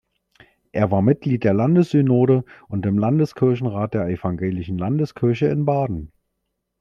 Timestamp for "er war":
0.71-1.03